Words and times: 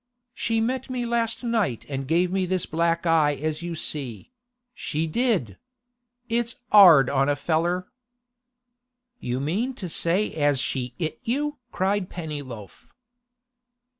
She 0.33 0.59
met 0.59 0.89
me 0.89 1.05
last 1.05 1.43
night 1.43 1.85
and 1.87 2.07
gave 2.07 2.31
me 2.31 2.47
this 2.47 2.65
black 2.65 3.05
eye 3.05 3.35
as 3.35 3.61
you 3.61 3.75
see—she 3.75 5.05
did! 5.05 5.57
It's 6.27 6.55
'ard 6.71 7.07
on 7.07 7.29
a 7.29 7.35
feller.' 7.35 7.85
'You 9.19 9.39
mean 9.39 9.75
to 9.75 9.87
say 9.87 10.33
as 10.33 10.59
she 10.59 10.95
'it 10.97 11.19
you?' 11.21 11.59
cried 11.71 12.09
Pennyloaf. 12.09 12.89